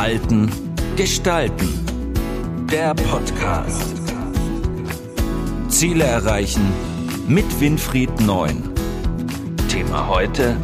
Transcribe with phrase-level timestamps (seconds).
[0.00, 0.50] Halten,
[0.96, 1.68] Gestalten.
[2.72, 3.92] Der Podcast.
[5.68, 6.62] Ziele erreichen
[7.28, 8.62] mit Winfried Neun.
[9.68, 10.56] Thema heute.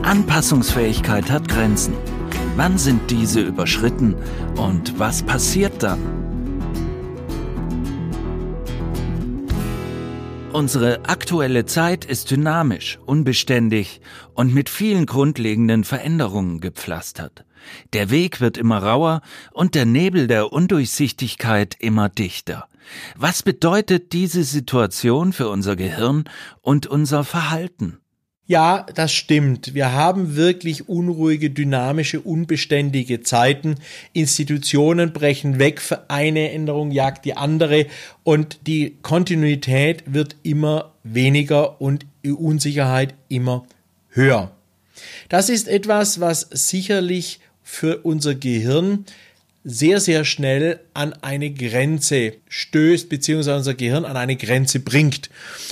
[0.00, 1.92] Anpassungsfähigkeit hat Grenzen.
[2.56, 4.14] Wann sind diese überschritten
[4.56, 6.00] und was passiert dann?
[10.52, 14.02] Unsere aktuelle Zeit ist dynamisch, unbeständig
[14.34, 17.46] und mit vielen grundlegenden Veränderungen gepflastert.
[17.94, 19.22] Der Weg wird immer rauer
[19.52, 22.68] und der Nebel der Undurchsichtigkeit immer dichter.
[23.16, 26.24] Was bedeutet diese Situation für unser Gehirn
[26.60, 28.01] und unser Verhalten?
[28.46, 29.72] Ja, das stimmt.
[29.74, 33.76] Wir haben wirklich unruhige, dynamische, unbeständige Zeiten.
[34.12, 37.86] Institutionen brechen weg, eine Änderung jagt die andere
[38.24, 43.64] und die Kontinuität wird immer weniger und die Unsicherheit immer
[44.10, 44.50] höher.
[45.28, 49.04] Das ist etwas, was sicherlich für unser Gehirn
[49.64, 55.30] sehr, sehr schnell an eine Grenze stößt, beziehungsweise unser Gehirn an eine Grenze bringt.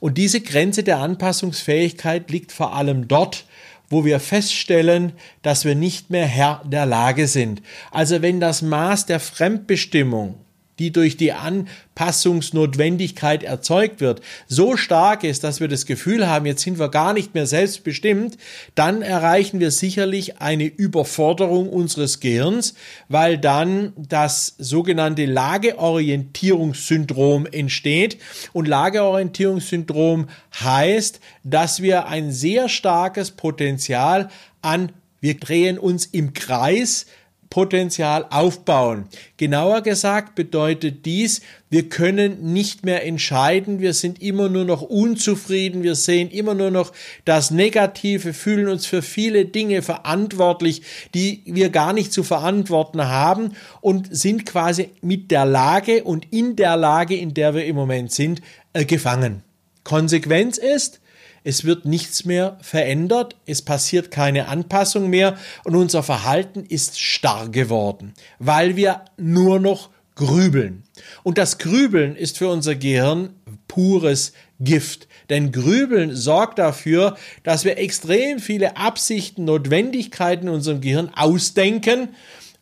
[0.00, 3.44] Und diese Grenze der Anpassungsfähigkeit liegt vor allem dort,
[3.88, 7.60] wo wir feststellen, dass wir nicht mehr Herr der Lage sind.
[7.90, 10.36] Also wenn das Maß der Fremdbestimmung
[10.78, 16.62] die durch die Anpassungsnotwendigkeit erzeugt wird, so stark ist, dass wir das Gefühl haben, jetzt
[16.62, 18.38] sind wir gar nicht mehr selbstbestimmt,
[18.74, 22.72] dann erreichen wir sicherlich eine Überforderung unseres Gehirns,
[23.08, 28.18] weil dann das sogenannte Lageorientierungssyndrom entsteht.
[28.52, 30.28] Und Lageorientierungssyndrom
[30.60, 34.30] heißt, dass wir ein sehr starkes Potenzial
[34.62, 34.92] an
[35.22, 37.06] wir drehen uns im Kreis
[37.52, 39.08] Potenzial aufbauen.
[39.36, 45.82] Genauer gesagt bedeutet dies, wir können nicht mehr entscheiden, wir sind immer nur noch unzufrieden,
[45.82, 46.92] wir sehen immer nur noch
[47.26, 50.80] das Negative, fühlen uns für viele Dinge verantwortlich,
[51.14, 56.56] die wir gar nicht zu verantworten haben und sind quasi mit der Lage und in
[56.56, 58.40] der Lage, in der wir im Moment sind,
[58.72, 59.42] äh, gefangen.
[59.84, 61.01] Konsequenz ist,
[61.44, 67.48] es wird nichts mehr verändert, es passiert keine Anpassung mehr und unser Verhalten ist starr
[67.48, 70.84] geworden, weil wir nur noch grübeln.
[71.22, 73.30] Und das Grübeln ist für unser Gehirn
[73.66, 75.08] pures Gift.
[75.30, 82.08] Denn Grübeln sorgt dafür, dass wir extrem viele Absichten, Notwendigkeiten in unserem Gehirn ausdenken,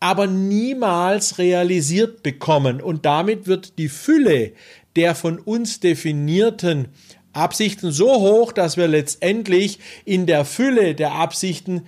[0.00, 2.80] aber niemals realisiert bekommen.
[2.80, 4.52] Und damit wird die Fülle
[4.96, 6.88] der von uns definierten
[7.36, 11.86] Absichten so hoch, dass wir letztendlich in der Fülle der Absichten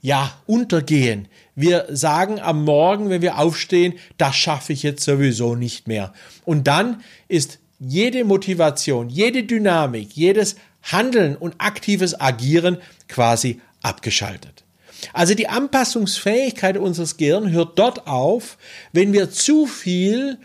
[0.00, 1.28] ja untergehen.
[1.54, 6.12] Wir sagen am Morgen, wenn wir aufstehen, das schaffe ich jetzt sowieso nicht mehr.
[6.44, 12.78] Und dann ist jede Motivation, jede Dynamik, jedes Handeln und aktives Agieren
[13.08, 14.64] quasi abgeschaltet.
[15.12, 18.56] Also die Anpassungsfähigkeit unseres Gehirns hört dort auf,
[18.92, 20.38] wenn wir zu viel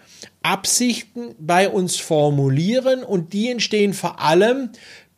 [0.47, 4.69] Absichten bei uns formulieren und die entstehen vor allem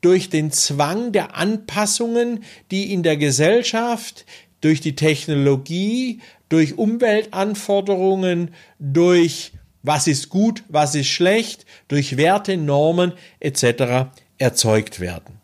[0.01, 4.25] durch den Zwang der Anpassungen, die in der Gesellschaft,
[4.61, 6.19] durch die Technologie,
[6.49, 9.51] durch Umweltanforderungen, durch
[9.83, 14.09] was ist gut, was ist schlecht, durch Werte, Normen etc.
[14.39, 15.39] erzeugt werden.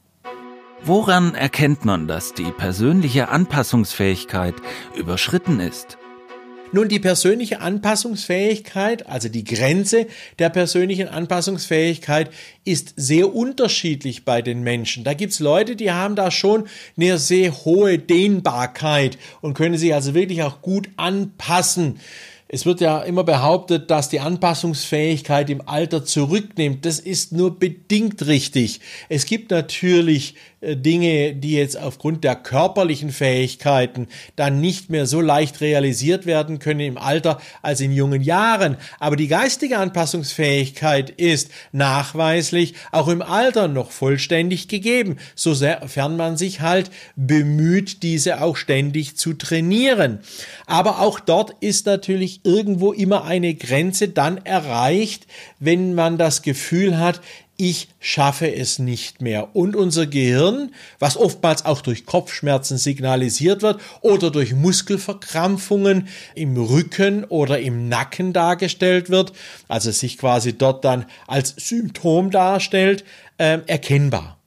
[0.84, 4.56] Woran erkennt man, dass die persönliche Anpassungsfähigkeit
[4.96, 5.98] überschritten ist?
[6.72, 10.08] Nun, die persönliche Anpassungsfähigkeit, also die Grenze
[10.40, 12.32] der persönlichen Anpassungsfähigkeit,
[12.66, 15.04] ist sehr unterschiedlich bei den Menschen.
[15.04, 16.68] Da gibt's Leute, die haben da schon
[16.98, 22.00] eine sehr hohe Dehnbarkeit und können sich also wirklich auch gut anpassen.
[22.56, 26.86] Es wird ja immer behauptet, dass die Anpassungsfähigkeit im Alter zurücknimmt.
[26.86, 28.80] Das ist nur bedingt richtig.
[29.10, 34.08] Es gibt natürlich äh, Dinge, die jetzt aufgrund der körperlichen Fähigkeiten
[34.38, 38.78] dann nicht mehr so leicht realisiert werden können im Alter als in jungen Jahren.
[39.00, 46.62] Aber die geistige Anpassungsfähigkeit ist nachweislich auch im Alter noch vollständig gegeben, sofern man sich
[46.62, 50.20] halt bemüht, diese auch ständig zu trainieren.
[50.68, 55.28] Aber auch dort ist natürlich irgendwo immer eine Grenze dann erreicht,
[55.60, 57.22] wenn man das Gefühl hat,
[57.58, 59.56] ich schaffe es nicht mehr.
[59.56, 67.24] Und unser Gehirn, was oftmals auch durch Kopfschmerzen signalisiert wird oder durch Muskelverkrampfungen im Rücken
[67.24, 69.32] oder im Nacken dargestellt wird,
[69.68, 73.06] also sich quasi dort dann als Symptom darstellt,
[73.38, 74.38] äh, erkennbar.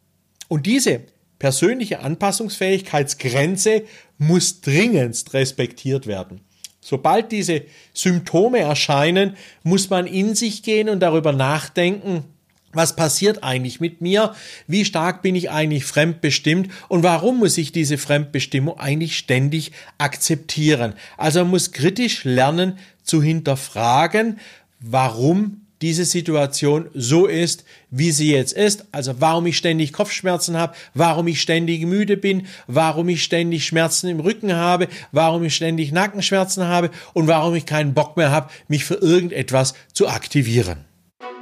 [0.48, 1.00] Und diese
[1.38, 3.84] persönliche Anpassungsfähigkeitsgrenze
[4.18, 6.40] muss dringendst respektiert werden.
[6.80, 12.24] Sobald diese Symptome erscheinen, muss man in sich gehen und darüber nachdenken,
[12.72, 14.34] was passiert eigentlich mit mir?
[14.66, 16.70] Wie stark bin ich eigentlich fremdbestimmt?
[16.88, 20.92] Und warum muss ich diese Fremdbestimmung eigentlich ständig akzeptieren?
[21.16, 24.38] Also man muss kritisch lernen zu hinterfragen,
[24.80, 28.86] warum diese Situation so ist, wie sie jetzt ist.
[28.92, 34.08] Also warum ich ständig Kopfschmerzen habe, warum ich ständig müde bin, warum ich ständig Schmerzen
[34.08, 38.50] im Rücken habe, warum ich ständig Nackenschmerzen habe und warum ich keinen Bock mehr habe,
[38.68, 40.84] mich für irgendetwas zu aktivieren.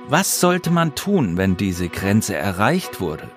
[0.08, 3.28] Was sollte man tun, wenn diese Grenze erreicht wurde?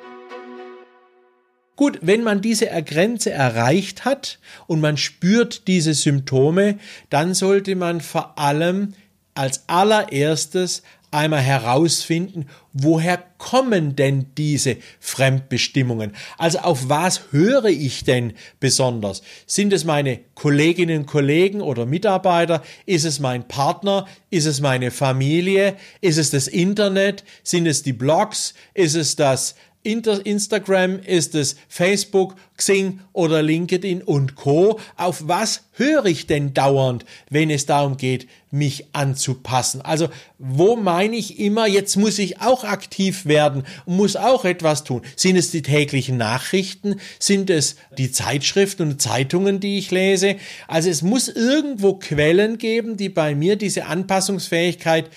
[1.75, 6.77] Gut, wenn man diese Grenze erreicht hat und man spürt diese Symptome,
[7.09, 8.93] dann sollte man vor allem
[9.39, 16.11] als allererstes einmal herausfinden, woher kommen denn diese Fremdbestimmungen?
[16.37, 19.21] Also auf was höre ich denn besonders?
[19.45, 22.61] Sind es meine Kolleginnen und Kollegen oder Mitarbeiter?
[22.85, 24.07] Ist es mein Partner?
[24.29, 25.77] Ist es meine Familie?
[26.01, 27.23] Ist es das Internet?
[27.41, 28.53] Sind es die Blogs?
[28.73, 34.79] Ist es das Instagram, ist es Facebook, Xing oder LinkedIn und Co.
[34.97, 39.81] Auf was höre ich denn dauernd, wenn es darum geht, mich anzupassen?
[39.81, 44.83] Also wo meine ich immer, jetzt muss ich auch aktiv werden und muss auch etwas
[44.83, 45.01] tun?
[45.15, 46.99] Sind es die täglichen Nachrichten?
[47.17, 50.35] Sind es die Zeitschriften und Zeitungen, die ich lese?
[50.67, 55.09] Also es muss irgendwo Quellen geben, die bei mir diese Anpassungsfähigkeit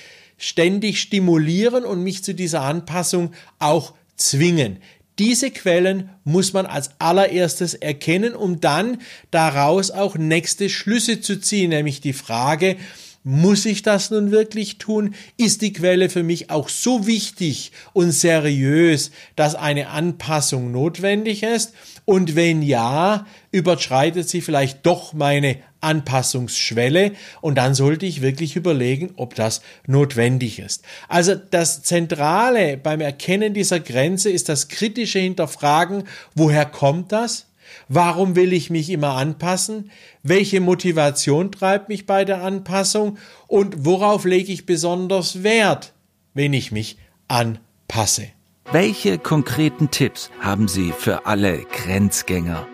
[0.42, 4.78] ständig stimulieren und mich zu dieser Anpassung auch zwingen.
[5.18, 8.98] Diese Quellen muss man als allererstes erkennen, um dann
[9.30, 12.76] daraus auch nächste Schlüsse zu ziehen, nämlich die Frage,
[13.24, 15.14] muss ich das nun wirklich tun?
[15.36, 21.72] Ist die Quelle für mich auch so wichtig und seriös, dass eine Anpassung notwendig ist?
[22.04, 29.12] Und wenn ja, überschreitet sie vielleicht doch meine Anpassungsschwelle und dann sollte ich wirklich überlegen,
[29.16, 30.84] ob das notwendig ist.
[31.08, 36.04] Also das Zentrale beim Erkennen dieser Grenze ist das kritische Hinterfragen,
[36.34, 37.46] woher kommt das?
[37.88, 39.90] Warum will ich mich immer anpassen?
[40.22, 43.18] Welche Motivation treibt mich bei der Anpassung?
[43.46, 45.92] Und worauf lege ich besonders Wert,
[46.34, 46.98] wenn ich mich
[47.28, 48.28] anpasse?
[48.70, 52.66] Welche konkreten Tipps haben Sie für alle Grenzgänger?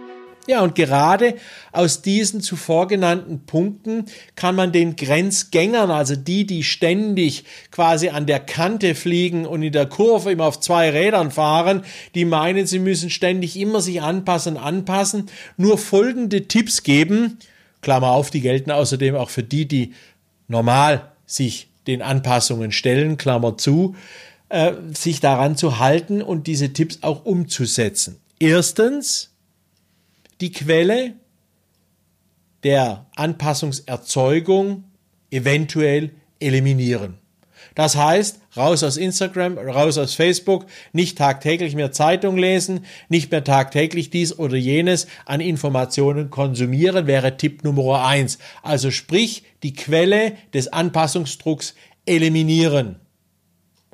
[0.49, 1.35] Ja, und gerade
[1.73, 8.25] aus diesen zuvor genannten Punkten kann man den Grenzgängern, also die, die ständig quasi an
[8.25, 11.83] der Kante fliegen und in der Kurve immer auf zwei Rädern fahren,
[12.15, 15.27] die meinen, sie müssen ständig immer sich anpassen, anpassen,
[15.59, 17.39] nur folgende Tipps geben.
[17.83, 19.93] Klammer auf, die gelten außerdem auch für die, die
[20.49, 23.97] normal sich den Anpassungen stellen, Klammer zu,
[24.49, 28.17] äh, sich daran zu halten und diese Tipps auch umzusetzen.
[28.39, 29.29] Erstens,
[30.41, 31.15] die Quelle
[32.65, 34.85] der Anpassungserzeugung
[35.31, 37.19] eventuell eliminieren.
[37.75, 43.45] Das heißt, raus aus Instagram, raus aus Facebook, nicht tagtäglich mehr Zeitung lesen, nicht mehr
[43.45, 48.39] tagtäglich dies oder jenes an Informationen konsumieren, wäre Tipp Nummer eins.
[48.63, 51.75] Also sprich, die Quelle des Anpassungsdrucks
[52.05, 52.97] eliminieren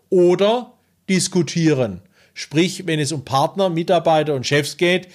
[0.08, 0.72] oder
[1.08, 2.00] diskutieren.
[2.32, 5.08] Sprich, wenn es um Partner, Mitarbeiter und Chefs geht,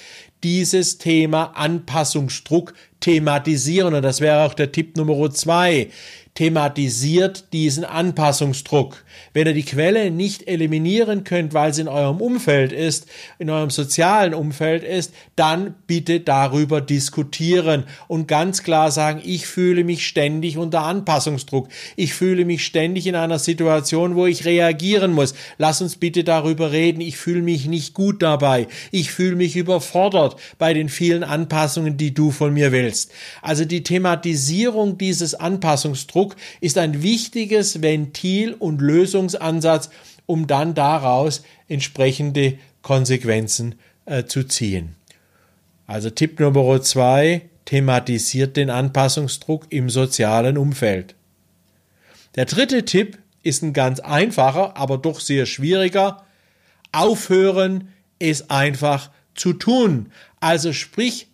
[0.44, 3.94] dieses Thema Anpassungsdruck thematisieren.
[3.94, 5.90] Und das wäre auch der Tipp Nummer zwei
[6.40, 9.04] thematisiert diesen Anpassungsdruck.
[9.34, 13.08] Wenn ihr die Quelle nicht eliminieren könnt, weil sie in eurem Umfeld ist,
[13.40, 19.84] in eurem sozialen Umfeld ist, dann bitte darüber diskutieren und ganz klar sagen, ich fühle
[19.84, 21.68] mich ständig unter Anpassungsdruck.
[21.98, 25.34] Ich fühle mich ständig in einer Situation, wo ich reagieren muss.
[25.58, 27.02] Lass uns bitte darüber reden.
[27.02, 28.68] Ich fühle mich nicht gut dabei.
[28.92, 32.89] Ich fühle mich überfordert bei den vielen Anpassungen, die du von mir willst.
[33.42, 39.90] Also die Thematisierung dieses Anpassungsdrucks Druck ist ein wichtiges Ventil und Lösungsansatz,
[40.26, 44.96] um dann daraus entsprechende Konsequenzen äh, zu ziehen.
[45.88, 51.16] Also Tipp Nummer zwei, thematisiert den Anpassungsdruck im sozialen Umfeld.
[52.36, 56.26] Der dritte Tipp ist ein ganz einfacher, aber doch sehr schwieriger.
[56.92, 60.12] Aufhören, es einfach zu tun.
[60.40, 61.29] Also sprich,